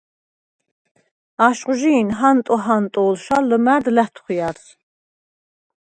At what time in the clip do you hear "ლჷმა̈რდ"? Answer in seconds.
3.47-3.85